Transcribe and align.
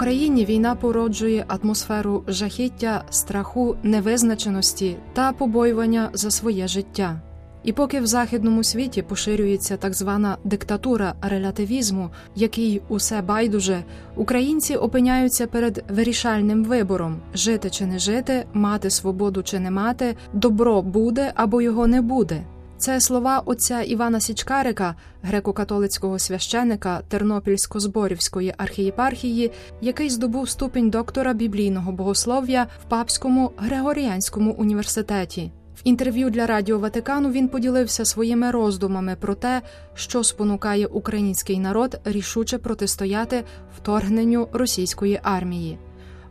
Україні 0.00 0.44
війна 0.44 0.74
породжує 0.74 1.44
атмосферу 1.48 2.24
жахіття, 2.28 3.04
страху, 3.10 3.76
невизначеності 3.82 4.96
та 5.12 5.32
побоювання 5.32 6.10
за 6.12 6.30
своє 6.30 6.68
життя. 6.68 7.20
І 7.64 7.72
поки 7.72 8.00
в 8.00 8.06
західному 8.06 8.64
світі 8.64 9.02
поширюється 9.02 9.76
так 9.76 9.94
звана 9.94 10.36
диктатура 10.44 11.14
релятивізму, 11.22 12.10
який 12.36 12.82
усе 12.88 13.22
байдуже, 13.22 13.84
українці 14.16 14.76
опиняються 14.76 15.46
перед 15.46 15.84
вирішальним 15.90 16.64
вибором: 16.64 17.16
жити 17.34 17.70
чи 17.70 17.86
не 17.86 17.98
жити, 17.98 18.44
мати 18.52 18.90
свободу 18.90 19.42
чи 19.42 19.58
не 19.58 19.70
мати, 19.70 20.16
добро 20.32 20.82
буде 20.82 21.32
або 21.34 21.62
його 21.62 21.86
не 21.86 22.02
буде. 22.02 22.42
Це 22.80 23.00
слова 23.00 23.42
отця 23.46 23.82
Івана 23.82 24.20
Січкарика, 24.20 24.94
греко-католицького 25.24 26.18
священика 26.18 27.02
Тернопільсько-Зборівської 27.10 28.54
архієпархії, 28.56 29.50
який 29.80 30.10
здобув 30.10 30.48
ступінь 30.48 30.90
доктора 30.90 31.32
біблійного 31.32 31.92
богослов'я 31.92 32.66
в 32.82 32.88
Папському 32.88 33.50
Григоріанському 33.56 34.52
університеті. 34.52 35.52
В 35.76 35.80
інтерв'ю 35.84 36.30
для 36.30 36.46
Радіо 36.46 36.78
Ватикану 36.78 37.30
він 37.30 37.48
поділився 37.48 38.04
своїми 38.04 38.50
роздумами 38.50 39.16
про 39.20 39.34
те, 39.34 39.62
що 39.94 40.24
спонукає 40.24 40.86
український 40.86 41.58
народ 41.58 42.00
рішуче 42.04 42.58
протистояти 42.58 43.44
вторгненню 43.76 44.48
російської 44.52 45.20
армії. 45.22 45.78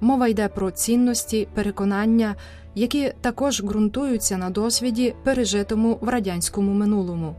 Мова 0.02 0.28
йде 0.28 0.48
про 0.48 0.72
цінності, 0.72 1.48
переконання, 1.54 2.36
які 2.76 3.14
також 3.22 3.62
ґрунтуються 3.64 4.38
на 4.38 4.50
досвіді, 4.50 5.16
пережитому 5.24 5.98
в 6.02 6.10
радянському 6.10 6.74
минулому. 6.74 7.36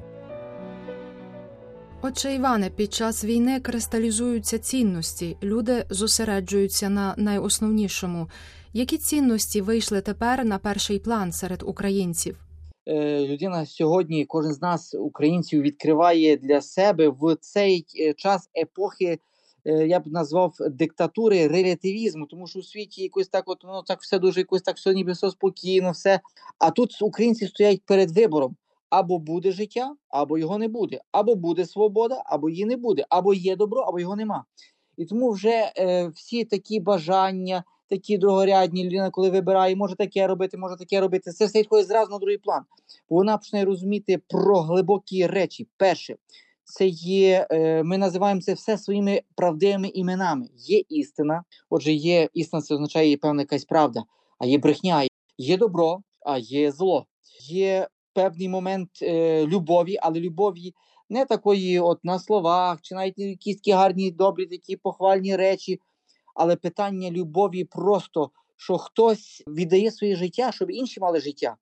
Отже, 2.03 2.35
Іване, 2.35 2.71
під 2.71 2.95
час 2.95 3.25
війни 3.25 3.61
кристалізуються 3.61 4.59
цінності, 4.59 5.37
люди 5.43 5.85
зосереджуються 5.91 6.89
на 6.89 7.15
найосновнішому. 7.17 8.29
Які 8.73 8.99
цінності 8.99 9.61
вийшли 9.61 10.01
тепер 10.01 10.45
на 10.45 10.59
перший 10.59 10.99
план 10.99 11.33
серед 11.33 11.63
українців? 11.63 12.39
Е, 12.87 13.27
людина 13.27 13.67
сьогодні, 13.67 14.25
кожен 14.25 14.53
з 14.53 14.63
нас, 14.63 14.95
українців, 14.95 15.63
відкриває 15.63 16.37
для 16.37 16.61
себе 16.61 17.09
в 17.09 17.37
цей 17.41 17.85
е, 18.01 18.15
час 18.15 18.51
епохи. 18.63 19.19
Е, 19.65 19.87
я 19.87 20.01
б 20.01 20.07
назвав 20.07 20.55
диктатури 20.71 21.49
релятивізму, 21.49 22.27
тому 22.27 22.47
що 22.47 22.59
у 22.59 22.63
світі 22.63 23.03
якось 23.03 23.29
так, 23.29 23.45
от 23.47 23.59
ну 23.65 23.83
так 23.83 24.01
все 24.01 24.19
дуже 24.19 24.41
якось 24.41 24.63
так 24.63 24.77
все 24.77 24.95
ніби 24.95 25.13
все 25.13 25.31
спокійно, 25.31 25.91
все. 25.91 26.21
А 26.59 26.71
тут 26.71 27.03
українці 27.03 27.47
стоять 27.47 27.83
перед 27.87 28.11
вибором: 28.11 28.57
або 28.91 29.19
буде 29.19 29.53
життя, 29.53 29.95
або 30.09 30.39
його 30.39 30.59
не 30.59 30.69
буде, 30.69 31.01
або 31.13 31.35
буде 31.35 31.67
свобода, 31.67 32.23
або 32.27 32.51
її 32.51 32.65
не 32.65 32.77
буде, 32.77 33.07
або 33.09 33.35
є 33.35 33.57
добро, 33.57 33.81
або 33.81 34.01
його 34.01 34.17
нема. 34.17 34.45
І 34.97 35.05
тому 35.05 35.31
вже 35.31 35.73
е, 35.79 36.09
всі 36.09 36.45
такі 36.45 36.81
бажання, 36.81 37.65
такі 37.89 38.19
другорядні 38.19 38.85
людина, 38.85 39.11
коли 39.11 39.31
вибирає, 39.31 39.77
може 39.77 39.97
таке 39.97 40.27
робити, 40.27 40.57
може 40.57 40.77
таке 40.77 41.01
робити. 41.01 41.33
Це 41.33 41.47
все 41.47 41.59
відходить 41.59 41.87
зразу 41.87 42.11
на 42.11 42.19
другий 42.19 42.39
план. 42.39 42.63
Вона 43.09 43.39
почне 43.39 43.65
розуміти 43.65 44.21
про 44.29 44.61
глибокі 44.61 45.27
речі. 45.27 45.69
Перше, 45.77 46.17
це 46.71 46.87
є, 46.87 47.47
е, 47.51 47.83
ми 47.83 47.99
називаємо 47.99 48.41
це 48.41 48.55
все 48.55 48.79
своїми 48.79 49.23
правдивими 49.35 49.89
іменами. 49.89 50.49
Є 50.57 50.83
істина, 50.89 51.45
отже, 51.71 51.93
є 51.93 52.29
істина, 52.35 52.63
це 52.63 52.75
означає 52.75 53.17
певна 53.17 53.43
якась 53.43 53.65
правда, 53.65 54.03
а 54.39 54.47
є 54.47 54.59
брехня, 54.59 55.07
є 55.39 55.57
добро, 55.57 56.03
а 56.27 56.39
є 56.39 56.73
зло. 56.73 57.07
Є 57.49 57.89
певний 58.13 58.49
момент 58.49 58.91
е, 59.03 59.47
любові, 59.47 59.99
але 60.03 60.21
любові. 60.21 60.75
Не 61.09 61.25
такої, 61.25 61.81
от 61.81 62.05
на 62.05 62.19
словах, 62.19 62.79
чи 62.83 62.95
навіть 62.95 63.19
якісь 63.19 63.57
такі 63.57 63.73
гарні, 63.73 64.11
добрі, 64.11 64.47
такі 64.47 64.77
похвальні 64.77 65.37
речі, 65.37 65.81
але 66.35 66.57
питання 66.57 67.11
любові 67.11 67.65
просто, 67.65 68.31
що 68.57 68.79
хтось 68.79 69.43
віддає 69.47 69.91
своє 69.91 70.17
життя, 70.17 70.53
щоб 70.53 70.71
інші 70.71 71.01
мали 71.01 71.21
життя. 71.21 71.57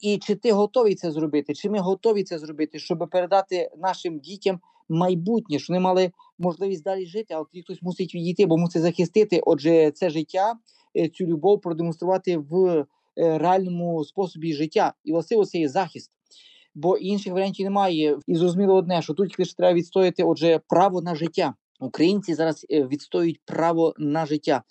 І 0.00 0.18
чи 0.18 0.34
ти 0.34 0.52
готовий 0.52 0.94
це 0.94 1.10
зробити? 1.10 1.54
Чи 1.54 1.70
ми 1.70 1.78
готові 1.78 2.24
це 2.24 2.38
зробити, 2.38 2.78
щоб 2.78 3.08
передати 3.10 3.70
нашим 3.78 4.18
дітям 4.18 4.60
майбутнє, 4.88 5.58
щоб 5.58 5.74
вони 5.74 5.80
мали 5.80 6.12
можливість 6.38 6.84
далі 6.84 7.06
жити, 7.06 7.34
а 7.34 7.44
тоді 7.44 7.62
хтось 7.62 7.82
мусить 7.82 8.14
відійти, 8.14 8.46
бо 8.46 8.56
мусить 8.56 8.82
захистити. 8.82 9.40
Отже, 9.46 9.90
це 9.90 10.10
життя, 10.10 10.54
е, 10.96 11.08
цю 11.08 11.26
любов 11.26 11.60
продемонструвати 11.60 12.38
в 12.38 12.66
е, 12.66 12.86
реальному 13.38 14.04
способі 14.04 14.54
життя. 14.54 14.94
І 15.04 15.12
власне 15.12 15.44
це 15.44 15.58
є 15.58 15.68
захист. 15.68 16.10
Бо 16.74 16.96
інших 16.96 17.32
варіантів 17.32 17.64
немає. 17.64 18.18
І 18.26 18.34
зрозуміло 18.34 18.74
одне, 18.74 19.02
що 19.02 19.14
тут 19.14 19.38
лише 19.38 19.54
треба 19.54 19.74
відстояти 19.74 20.24
отже 20.24 20.60
право 20.68 21.02
на 21.02 21.14
життя. 21.14 21.54
Українці 21.80 22.34
зараз 22.34 22.66
е, 22.70 22.86
відстоюють 22.86 23.40
право 23.44 23.94
на 23.98 24.26
життя, 24.26 24.62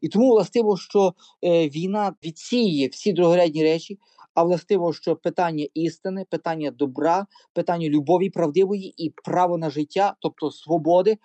і 0.00 0.08
тому 0.08 0.30
властиво, 0.30 0.76
що 0.76 1.14
війна 1.44 2.14
відсіє 2.24 2.88
всі 2.88 3.12
другорядні 3.12 3.62
речі. 3.62 3.98
А 4.38 4.42
властиво, 4.42 4.92
що 4.92 5.16
питання 5.16 5.66
істини, 5.74 6.24
питання 6.30 6.70
добра, 6.70 7.26
питання 7.52 7.88
любові, 7.88 8.30
правдивої 8.30 9.04
і 9.04 9.12
право 9.24 9.58
на 9.58 9.70
життя, 9.70 10.14
тобто 10.20 10.50
свободи, 10.50 11.18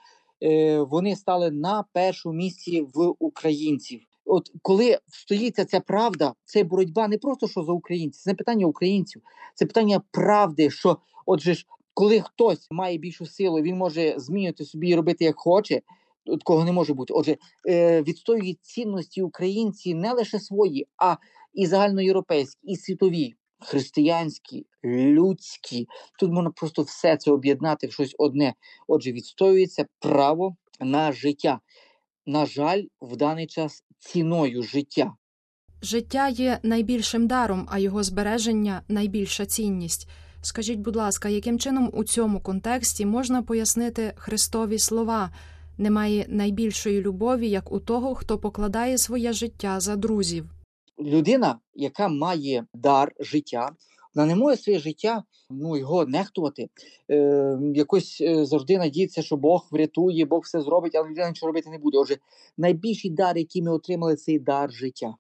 е, 0.44 0.79
вони 0.81 1.16
стали 1.16 1.52
на 1.52 1.85
першому 1.94 2.35
місці 2.35 2.81
в 2.94 3.13
українців. 3.19 4.02
От 4.25 4.52
коли 4.62 4.97
стоїться 5.07 5.66
ця 5.66 5.79
правда, 5.79 6.34
це 6.46 6.63
боротьба 6.63 7.07
не 7.07 7.18
просто 7.18 7.47
що 7.47 7.63
за 7.63 7.72
українців, 7.72 8.22
це 8.22 8.34
питання 8.34 8.66
українців, 8.66 9.22
це 9.56 9.66
питання 9.66 10.02
правди. 10.12 10.69
Що, 10.69 10.97
отже 11.25 11.53
ж, 11.53 11.66
коли 11.94 12.22
хтось 12.22 12.68
має 12.72 12.97
більшу 12.97 13.25
силу, 13.25 13.62
він 13.62 13.78
може 13.78 14.13
змінювати 14.18 14.66
собі 14.66 14.90
і 14.90 14.96
робити 14.96 15.25
як 15.25 15.40
хоче. 15.40 15.81
От 16.25 16.44
кого 16.44 16.66
не 16.66 16.72
може 16.72 16.94
бути. 16.94 17.13
Отже, 17.13 17.38
е, 17.69 18.01
відстоюють 18.01 18.61
цінності 18.61 19.22
українці 19.22 19.94
не 19.94 20.13
лише 20.13 20.39
свої, 20.39 20.88
а 20.97 21.16
і 21.53 21.66
загальноєвропейські, 21.66 22.59
і 22.63 22.75
світові, 22.75 23.34
християнські, 23.59 24.66
людські. 24.84 25.88
Тут 26.19 26.31
можна 26.31 26.51
просто 26.51 26.81
все 26.81 27.17
це 27.17 27.31
об'єднати 27.31 27.88
в 27.88 27.91
щось 27.91 28.16
одне. 28.17 28.53
Отже, 28.88 29.11
відстоюється 29.11 29.85
право 30.00 30.56
на 30.79 31.11
життя. 31.11 31.59
На 32.25 32.45
жаль, 32.45 32.84
в 33.01 33.16
даний 33.16 33.47
час 33.47 33.84
ціною 34.00 34.63
життя. 34.63 35.13
Життя 35.81 36.29
є 36.29 36.59
найбільшим 36.63 37.28
даром, 37.28 37.67
а 37.72 37.79
його 37.79 38.03
збереження 38.03 38.81
найбільша 38.88 39.45
цінність. 39.45 40.09
Скажіть, 40.41 40.79
будь 40.79 40.95
ласка, 40.95 41.29
яким 41.29 41.59
чином 41.59 41.90
у 41.94 42.03
цьому 42.03 42.40
контексті 42.40 43.05
можна 43.05 43.44
пояснити 43.44 44.13
Христові 44.16 44.79
слова? 44.79 45.29
Немає 45.78 46.25
найбільшої 46.29 47.01
любові, 47.01 47.50
як 47.50 47.72
у 47.72 47.79
того, 47.79 48.16
хто 48.16 48.38
покладає 48.38 48.97
своє 48.97 49.34
життя 49.34 49.79
за 49.79 49.95
друзів 49.95 50.50
людина, 51.00 51.59
яка 51.75 52.07
має 52.07 52.66
дар 52.73 53.11
життя, 53.19 53.72
вона 54.16 54.28
не 54.28 54.35
може 54.35 54.57
своє 54.57 54.79
життя 54.79 55.23
ну, 55.50 55.78
його 55.78 56.06
нехтувати. 56.06 56.69
Е, 57.11 57.57
Якось 57.75 58.22
е, 58.22 58.45
завжди 58.45 58.78
надіється, 58.78 59.22
що 59.22 59.38
Бог 59.38 59.67
врятує, 59.72 60.25
Бог 60.25 60.41
все 60.44 60.61
зробить, 60.61 60.95
але 60.95 61.09
людина 61.09 61.29
нічого 61.29 61.47
робити 61.47 61.69
не 61.69 61.78
буде. 61.78 61.97
Отже, 61.97 62.17
найбільший 62.57 63.11
дар, 63.11 63.38
який 63.38 63.61
ми 63.61 63.72
отримали, 63.72 64.16
це 64.16 64.40
дар 64.40 64.72
життя. 64.72 65.16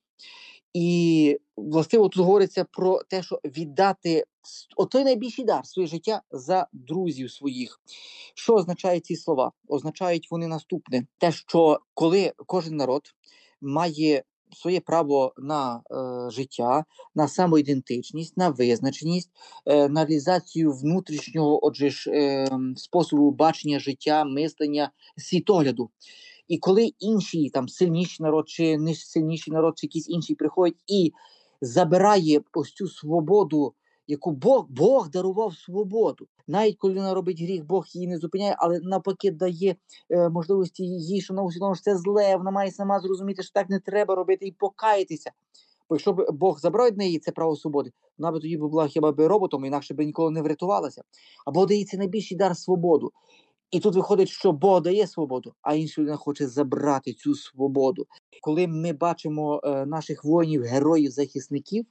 І 0.73 1.39
властиво 1.57 2.09
тут 2.09 2.25
говориться 2.25 2.65
про 2.71 3.01
те, 3.09 3.23
що 3.23 3.39
віддати 3.45 4.25
отой 4.75 5.03
найбільший 5.03 5.45
дар 5.45 5.65
своє 5.65 5.87
життя 5.87 6.21
за 6.31 6.67
друзів 6.73 7.31
своїх. 7.31 7.81
Що 8.35 8.53
означають 8.53 9.05
ці 9.05 9.15
слова? 9.15 9.51
Означають 9.67 10.27
вони 10.31 10.47
наступне: 10.47 11.05
те, 11.17 11.31
що 11.31 11.79
коли 11.93 12.33
кожен 12.45 12.75
народ 12.75 13.01
має 13.61 14.23
своє 14.55 14.79
право 14.79 15.33
на 15.37 15.81
е, 15.91 16.31
життя, 16.31 16.85
на 17.15 17.27
самоідентичність, 17.27 18.37
на 18.37 18.49
визначеність, 18.49 19.29
е, 19.65 19.89
на 19.89 20.05
реалізацію 20.05 20.71
внутрішнього 20.71 21.65
отже 21.65 21.89
ж, 21.89 22.11
е, 22.11 22.47
способу 22.75 23.31
бачення 23.31 23.79
життя, 23.79 24.25
мислення, 24.25 24.91
світогляду. 25.17 25.89
І 26.47 26.57
коли 26.57 26.91
інші 26.99 27.49
там 27.49 27.69
сильніший 27.69 28.23
народ, 28.23 28.49
чи 28.49 28.77
не 28.77 28.95
сильніший 28.95 29.53
народ, 29.53 29.73
чи 29.77 29.87
якийсь 29.87 30.09
інший 30.09 30.35
приходять 30.35 30.83
і 30.87 31.13
забирає 31.61 32.41
ось 32.53 32.71
цю 32.71 32.87
свободу 32.87 33.73
яку 34.07 34.31
Бог 34.31 34.65
Бог 34.69 35.09
дарував 35.09 35.53
свободу. 35.53 36.27
Навіть 36.47 36.77
коли 36.77 36.93
вона 36.93 37.13
робить 37.13 37.41
гріх, 37.41 37.65
Бог 37.65 37.85
її 37.87 38.07
не 38.07 38.17
зупиняє, 38.17 38.55
але 38.59 38.79
навпаки 38.79 39.31
дає 39.31 39.75
е, 40.09 40.29
можливості 40.29 40.83
їй, 40.83 41.21
що 41.21 41.33
вона 41.33 41.43
усвідомила, 41.43 41.75
що 41.75 41.83
це 41.83 41.97
зле, 41.97 42.35
вона 42.35 42.51
має 42.51 42.71
сама 42.71 42.99
зрозуміти, 42.99 43.43
що 43.43 43.51
так 43.53 43.69
не 43.69 43.79
треба 43.79 44.15
робити 44.15 44.45
і 44.45 44.51
покаятися. 44.51 45.31
Бо 45.89 45.95
якщо 45.95 46.13
б 46.13 46.31
Бог 46.31 46.59
забрав 46.59 46.87
від 46.87 46.97
неї 46.97 47.19
це 47.19 47.31
право 47.31 47.55
свободи, 47.55 47.91
вона 48.17 48.31
б 48.31 48.41
тоді 48.41 48.57
була 48.57 48.87
хіба 48.87 49.11
б 49.11 49.27
роботом, 49.27 49.65
інакше 49.65 49.93
б 49.93 49.99
ніколи 49.99 50.31
не 50.31 50.41
врятувалася. 50.41 51.03
Або 51.45 51.65
дається 51.65 51.97
найбільший 51.97 52.37
дар 52.37 52.57
свободу. 52.57 53.11
І 53.71 53.79
тут 53.79 53.95
виходить, 53.95 54.29
що 54.29 54.51
Бог 54.51 54.81
дає 54.81 55.07
свободу, 55.07 55.53
а 55.61 55.73
інша 55.73 56.01
людина 56.01 56.17
хоче 56.17 56.47
забрати 56.47 57.13
цю 57.13 57.35
свободу. 57.35 58.07
Коли 58.41 58.67
ми 58.67 58.93
бачимо 58.93 59.61
е, 59.63 59.85
наших 59.85 60.23
воїнів, 60.23 60.63
героїв, 60.63 61.11
захисників, 61.11 61.85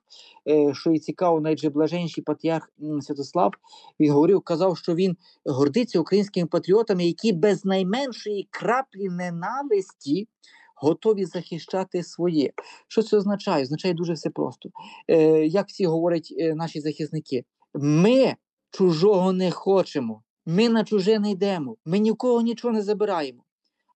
е, 0.48 0.74
що 0.74 0.90
і 0.90 0.98
цікаво, 0.98 1.40
найблаженніший 1.40 2.24
патріарх 2.24 2.68
Святослав 3.00 3.52
він 4.00 4.12
говорив, 4.12 4.40
казав, 4.40 4.78
що 4.78 4.94
він 4.94 5.16
гордиться 5.44 6.00
українськими 6.00 6.46
патріотами, 6.46 7.06
які 7.06 7.32
без 7.32 7.64
найменшої 7.64 8.48
краплі 8.50 9.08
ненависті. 9.08 10.28
Готові 10.76 11.24
захищати 11.24 12.02
своє. 12.02 12.52
Що 12.88 13.02
це 13.02 13.16
означає? 13.16 13.62
Означає 13.62 13.94
дуже 13.94 14.12
все 14.12 14.30
просто. 14.30 14.68
Е, 15.08 15.46
Як 15.46 15.68
всі 15.68 15.86
говорять 15.86 16.34
е, 16.38 16.54
наші 16.54 16.80
захисники, 16.80 17.44
ми 17.74 18.34
чужого 18.70 19.32
не 19.32 19.50
хочемо. 19.50 20.22
Ми 20.46 20.68
на 20.68 20.84
чуже 20.84 21.18
не 21.18 21.30
йдемо, 21.30 21.76
ми 21.84 21.98
нікого 21.98 22.42
нічого 22.42 22.74
не 22.74 22.82
забираємо, 22.82 23.44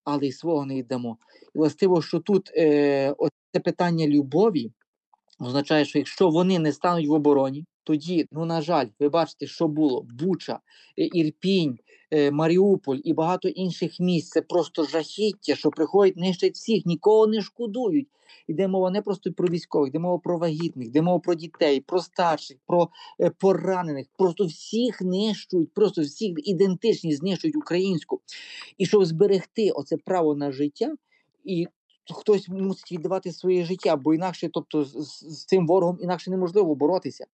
але 0.04 0.26
й 0.26 0.32
свого 0.32 0.66
не 0.66 0.78
йдемо. 0.78 1.18
І 1.54 1.58
властиво, 1.58 2.02
що 2.02 2.20
тут 2.20 2.50
е, 2.56 3.14
це 3.52 3.60
питання 3.60 4.06
любові 4.06 4.72
означає, 5.38 5.84
що 5.84 5.98
якщо 5.98 6.28
вони 6.28 6.58
не 6.58 6.72
стануть 6.72 7.08
в 7.08 7.12
обороні, 7.12 7.64
тоді, 7.86 8.28
ну 8.32 8.44
на 8.44 8.62
жаль, 8.62 8.86
ви 9.00 9.08
бачите, 9.08 9.46
що 9.46 9.68
було 9.68 10.06
Буча, 10.20 10.60
е, 10.98 11.08
Ірпінь, 11.12 11.78
е, 12.10 12.30
Маріуполь 12.30 12.98
і 13.04 13.12
багато 13.12 13.48
інших 13.48 14.00
місць. 14.00 14.30
Це 14.30 14.42
просто 14.42 14.84
жахіття, 14.84 15.54
що 15.54 15.70
приходять 15.70 16.16
нищать 16.16 16.54
всіх, 16.54 16.86
нікого 16.86 17.26
не 17.26 17.42
шкодують. 17.42 18.08
Йде 18.48 18.68
мова 18.68 18.90
не 18.90 19.02
просто 19.02 19.32
про 19.32 19.48
військових, 19.48 19.88
йде 19.88 19.98
мова 19.98 20.18
про 20.18 20.38
вагітних, 20.38 20.86
йде 20.86 21.02
мова 21.02 21.18
про 21.18 21.34
дітей, 21.34 21.80
про 21.80 22.00
старших, 22.00 22.56
про 22.66 22.88
е, 23.20 23.30
поранених. 23.30 24.06
Просто 24.18 24.44
всіх 24.44 25.00
нищують, 25.00 25.74
просто 25.74 26.02
всіх 26.02 26.32
ідентичність 26.48 27.18
знищують 27.18 27.56
українську. 27.56 28.20
І 28.78 28.86
щоб 28.86 29.04
зберегти 29.04 29.70
оце 29.70 29.96
право 29.96 30.34
на 30.34 30.52
життя, 30.52 30.94
і 31.44 31.66
хтось 32.14 32.48
мусить 32.48 32.92
віддавати 32.92 33.32
своє 33.32 33.64
життя, 33.64 33.96
бо 33.96 34.14
інакше, 34.14 34.48
тобто, 34.52 34.84
з, 34.84 35.08
з 35.22 35.44
цим 35.44 35.66
ворогом 35.66 35.98
інакше 36.00 36.30
неможливо 36.30 36.74
боротися. 36.74 37.26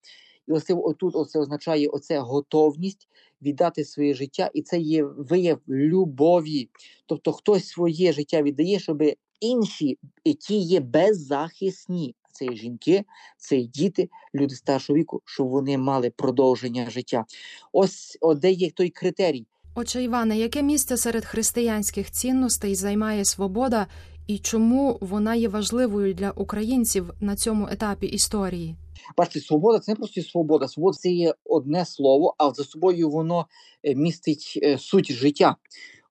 І 0.48 0.52
ось 0.52 0.70
отут 0.70 1.16
оце 1.16 1.38
означає 1.38 1.88
оце 1.88 2.18
готовність 2.18 3.08
віддати 3.42 3.84
своє 3.84 4.14
життя, 4.14 4.50
і 4.54 4.62
це 4.62 4.78
є 4.78 5.04
вияв 5.04 5.58
любові. 5.68 6.68
Тобто 7.06 7.32
хтось 7.32 7.68
своє 7.68 8.12
життя 8.12 8.42
віддає, 8.42 8.78
щоб 8.78 9.02
інші, 9.40 9.98
які 10.24 10.56
є 10.56 10.80
беззахисні, 10.80 12.14
це 12.32 12.44
і 12.44 12.56
жінки, 12.56 13.04
це 13.38 13.56
і 13.56 13.66
діти, 13.66 14.08
люди 14.34 14.54
старшого 14.54 14.98
віку, 14.98 15.22
щоб 15.24 15.48
вони 15.48 15.78
мали 15.78 16.10
продовження 16.10 16.90
життя. 16.90 17.24
Ось 17.72 18.18
де 18.36 18.50
є 18.50 18.70
той 18.70 18.90
критерій. 18.90 19.46
Отже, 19.74 20.02
Іване, 20.02 20.38
яке 20.38 20.62
місце 20.62 20.96
серед 20.96 21.24
християнських 21.24 22.10
цінностей 22.10 22.74
займає 22.74 23.24
свобода, 23.24 23.86
і 24.26 24.38
чому 24.38 24.98
вона 25.00 25.34
є 25.34 25.48
важливою 25.48 26.14
для 26.14 26.30
українців 26.30 27.10
на 27.20 27.36
цьому 27.36 27.68
етапі 27.70 28.06
історії? 28.06 28.76
Бачите, 29.16 29.40
свобода 29.40 29.78
це 29.78 29.92
не 29.92 29.96
просто 29.96 30.22
свобода. 30.22 30.68
Свобода 30.68 30.98
це 30.98 31.10
є 31.10 31.34
одне 31.44 31.84
слово, 31.86 32.34
а 32.38 32.50
за 32.50 32.64
собою 32.64 33.10
воно 33.10 33.46
е, 33.82 33.94
містить 33.94 34.58
е, 34.62 34.78
суть 34.78 35.12
життя 35.12 35.56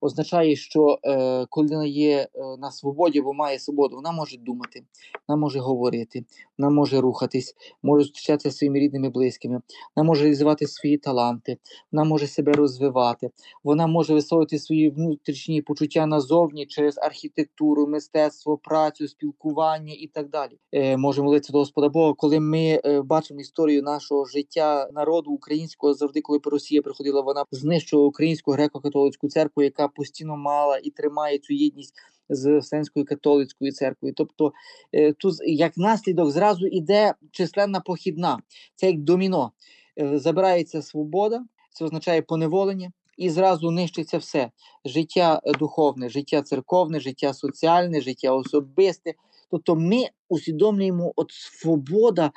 означає, 0.01 0.55
що 0.55 0.99
е, 1.03 1.45
коли 1.49 1.67
вона 1.67 1.85
є 1.85 2.17
е, 2.17 2.27
на 2.57 2.71
свободі, 2.71 3.21
бо 3.21 3.33
має 3.33 3.59
свободу, 3.59 3.95
вона 3.95 4.11
може 4.11 4.37
думати, 4.37 4.83
вона 5.27 5.41
може 5.41 5.59
говорити, 5.59 6.25
вона 6.57 6.71
може 6.71 7.01
рухатись, 7.01 7.55
може 7.83 8.03
зустрічатися 8.03 8.49
зі 8.49 8.57
своїми 8.57 8.79
рідними 8.79 9.09
близькими, 9.09 9.61
вона 9.95 10.07
може 10.07 10.23
реалізувати 10.23 10.67
свої 10.67 10.97
таланти, 10.97 11.57
вона 11.91 12.03
може 12.03 12.27
себе 12.27 12.51
розвивати, 12.51 13.29
вона 13.63 13.87
може 13.87 14.13
висловити 14.13 14.59
свої 14.59 14.89
внутрішні 14.89 15.61
почуття 15.61 16.05
назовні 16.05 16.65
через 16.65 16.97
архітектуру, 16.97 17.87
мистецтво, 17.87 18.57
працю, 18.57 19.07
спілкування 19.07 19.93
і 19.97 20.07
так 20.07 20.29
далі. 20.29 20.57
Е, 20.71 20.97
Може 20.97 21.21
молитися 21.21 21.53
до 21.53 21.59
Господа 21.59 21.89
Бога, 21.89 22.13
коли 22.17 22.39
ми 22.39 22.81
е, 22.85 23.01
бачимо 23.01 23.39
історію 23.39 23.83
нашого 23.83 24.25
життя 24.25 24.89
народу 24.93 25.31
українського 25.31 25.93
завжди, 25.93 26.21
коли 26.21 26.39
Росія 26.43 26.81
приходила, 26.81 27.21
вона 27.21 27.45
знищувала 27.51 28.07
українську 28.07 28.51
греко-католицьку 28.51 29.27
церкву, 29.27 29.63
яка 29.63 29.87
постійно 29.95 30.37
мала 30.37 30.77
і 30.77 30.89
тримає 30.89 31.37
цю 31.37 31.53
єдність 31.53 31.93
з 32.29 32.59
Вселенською 32.59 33.05
католицькою 33.05 33.71
церквою. 33.71 34.13
Тобто 34.17 34.53
е, 34.93 35.13
тут 35.13 35.35
як 35.45 35.77
наслідок 35.77 36.31
зразу 36.31 36.67
іде 36.67 37.13
численна 37.31 37.79
похідна, 37.79 38.39
це 38.75 38.87
як 38.87 38.99
доміно. 38.99 39.51
Е, 39.99 40.19
забирається 40.19 40.81
свобода, 40.81 41.45
це 41.73 41.85
означає 41.85 42.21
поневолення. 42.21 42.91
І 43.17 43.29
зразу 43.29 43.71
нищиться 43.71 44.17
все: 44.17 44.51
життя 44.85 45.41
духовне, 45.59 46.09
життя 46.09 46.41
церковне, 46.41 46.99
життя 46.99 47.33
соціальне, 47.33 48.01
життя 48.01 48.33
особисте. 48.33 49.13
Тобто 49.51 49.75
ми 49.75 50.05
усвідомлюємо, 50.29 51.13
от 51.15 51.31
свобода, 51.31 52.31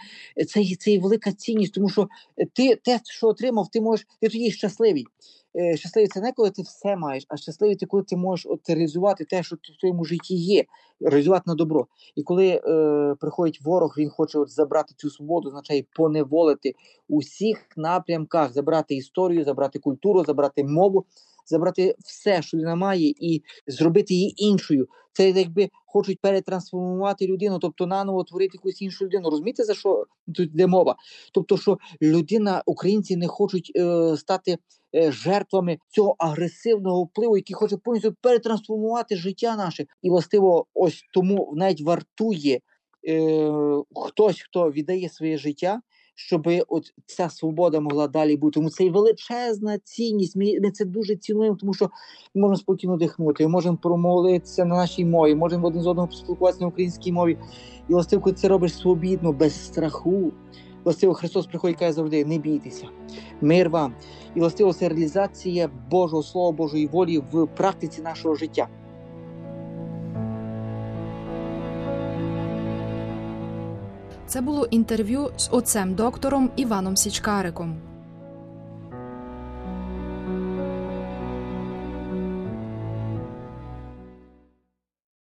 це 0.48 0.64
це 0.78 0.90
є 0.90 0.98
велика 0.98 1.32
цінність, 1.32 1.74
тому 1.74 1.88
що 1.88 2.08
ти 2.52 2.76
те, 2.76 3.00
що 3.04 3.26
отримав, 3.26 3.68
ти 3.70 3.80
можеш, 3.80 4.06
ти 4.20 4.28
тоді 4.28 4.50
щасливий. 4.50 5.06
Е, 5.56 5.76
щасливий 5.76 6.08
це 6.08 6.20
не 6.20 6.32
коли 6.32 6.50
ти 6.50 6.62
все 6.62 6.96
маєш, 6.96 7.24
а 7.28 7.36
щасливий 7.36 7.76
ти 7.76 7.86
коли 7.86 8.02
ти 8.02 8.16
можеш 8.16 8.46
от 8.46 8.70
реалізувати 8.70 9.24
те, 9.24 9.42
що 9.42 9.56
в 9.56 9.80
твоєму 9.80 10.04
житті 10.04 10.34
є, 10.34 10.64
реалізувати 11.00 11.42
на 11.46 11.54
добро. 11.54 11.86
І 12.16 12.22
коли 12.22 12.48
е, 12.48 13.14
приходить 13.20 13.60
ворог, 13.62 13.94
він 13.98 14.10
хоче 14.10 14.38
от 14.38 14.50
забрати 14.50 14.94
цю 14.96 15.10
свободу, 15.10 15.48
означає 15.48 15.84
поневолити 15.96 16.74
у 17.08 17.18
всіх 17.18 17.66
напрямках, 17.76 18.52
забрати 18.52 18.94
історію, 18.94 19.44
забрати 19.44 19.78
культуру, 19.78 20.24
забрати 20.24 20.64
мову, 20.64 21.04
забрати 21.46 21.94
все, 21.98 22.42
що 22.42 22.56
людина 22.56 22.74
має, 22.74 23.14
і 23.20 23.42
зробити 23.66 24.14
її 24.14 24.44
іншою. 24.44 24.88
Це 25.12 25.30
якби 25.30 25.68
хочуть 25.86 26.20
перетрансформувати 26.20 27.26
людину, 27.26 27.58
тобто 27.58 27.86
наново 27.86 28.24
творити 28.24 28.50
якусь 28.54 28.82
іншу 28.82 29.04
людину. 29.04 29.30
Розумієте, 29.30 29.64
за 29.64 29.74
що 29.74 30.04
тут 30.26 30.48
йде 30.48 30.66
мова? 30.66 30.96
Тобто, 31.32 31.56
що 31.56 31.78
людина, 32.02 32.62
українці 32.66 33.16
не 33.16 33.28
хочуть 33.28 33.72
е, 33.76 34.16
стати 34.16 34.58
е, 34.94 35.12
жертвами 35.12 35.78
цього 35.90 36.16
агресивного 36.18 37.04
впливу, 37.04 37.36
який 37.36 37.54
хоче 37.54 37.76
повністю 37.76 38.14
перетрансформувати 38.20 39.16
життя 39.16 39.56
наше, 39.56 39.86
і 40.02 40.10
властиво, 40.10 40.66
ось 40.74 41.02
тому 41.12 41.52
навіть 41.56 41.82
вартує 41.82 42.60
е, 43.08 43.50
хтось, 43.94 44.40
хто 44.40 44.70
віддає 44.70 45.08
своє 45.08 45.38
життя 45.38 45.80
щоб 46.14 46.48
от 46.68 46.92
ця 47.06 47.28
свобода 47.28 47.80
могла 47.80 48.08
далі 48.08 48.36
бути. 48.36 48.54
Тому 48.54 48.70
це 48.70 48.84
і 48.84 48.90
величезна 48.90 49.78
цінність. 49.78 50.36
Ми, 50.36 50.60
ми 50.60 50.70
це 50.70 50.84
дуже 50.84 51.16
цінуємо, 51.16 51.56
тому 51.56 51.74
що 51.74 51.90
ми 52.34 52.40
можемо 52.40 52.56
спокійно 52.56 52.96
дихнути, 52.96 53.44
ми 53.44 53.50
можемо 53.50 53.76
промовитися 53.76 54.64
на 54.64 54.76
нашій 54.76 55.04
мові, 55.04 55.34
можемо 55.34 55.66
один 55.66 55.82
з 55.82 55.86
одного 55.86 56.08
поспілкуватися 56.08 56.64
на 56.64 56.68
українській 56.68 57.12
мові. 57.12 57.38
І 57.88 57.92
властиво, 57.92 58.32
це 58.32 58.48
робиш 58.48 58.74
свобідно, 58.74 59.32
без 59.32 59.66
страху. 59.66 60.32
Властиво 60.84 61.14
Христос 61.14 61.46
приходить 61.46 61.76
і 61.76 61.78
каже 61.78 61.92
завжди: 61.92 62.24
не 62.24 62.38
бійтеся, 62.38 62.88
мир 63.40 63.70
вам. 63.70 63.94
І 64.34 64.40
властиво 64.40 64.72
це 64.72 64.88
реалізація 64.88 65.70
Божого 65.90 66.22
Слова, 66.22 66.52
Божої 66.52 66.86
волі 66.86 67.22
в 67.32 67.46
практиці 67.46 68.02
нашого 68.02 68.34
життя. 68.34 68.68
Це 74.26 74.40
було 74.40 74.64
інтерв'ю 74.64 75.30
з 75.36 75.48
отцем 75.52 75.94
доктором 75.94 76.50
Іваном 76.56 76.96
Січкариком. 76.96 77.93